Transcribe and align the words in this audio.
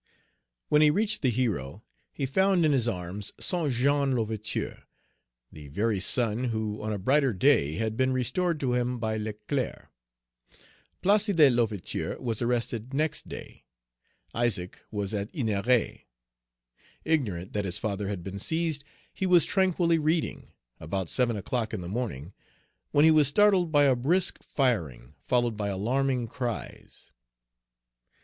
When 0.69 0.81
he 0.81 0.89
reached 0.89 1.21
the 1.21 1.29
Hero, 1.29 1.83
he 2.11 2.25
found 2.25 2.65
in 2.65 2.71
his 2.71 2.87
arms 2.87 3.33
St. 3.39 3.71
Jean 3.71 4.15
L'Ouverture, 4.15 4.85
the 5.51 5.67
very 5.67 5.99
son, 5.99 6.45
who, 6.45 6.81
on 6.81 6.91
a 6.91 6.97
brighter 6.97 7.31
day, 7.33 7.73
had 7.75 7.95
been 7.95 8.11
restored 8.11 8.59
to 8.61 8.73
him 8.73 8.97
by 8.97 9.17
Leclerc. 9.17 9.91
Placide 11.03 11.51
L'Ouverture 11.51 12.19
was 12.19 12.41
arrested 12.41 12.95
next 12.95 13.29
day. 13.29 13.63
Isaac 14.33 14.81
was 14.89 15.13
at 15.13 15.31
Ennery. 15.35 16.07
Ignorant 17.05 17.53
that 17.53 17.65
his 17.65 17.77
father 17.77 18.07
had 18.07 18.23
been 18.23 18.39
seized, 18.39 18.83
he 19.13 19.27
was 19.27 19.45
tranquilly 19.45 19.99
reading, 19.99 20.47
about 20.79 21.09
seven 21.09 21.37
o'clock 21.37 21.75
in 21.75 21.81
the 21.81 21.87
morning, 21.87 22.33
when 22.89 23.05
he 23.05 23.11
was 23.11 23.27
startled 23.27 23.71
by 23.71 23.83
a 23.83 23.95
brisk 23.95 24.41
firing, 24.41 25.13
followed 25.27 25.55
by 25.55 25.67
alarming 25.67 26.27
cries. 26.27 27.11